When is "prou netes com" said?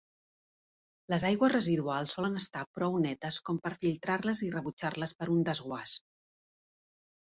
2.79-3.59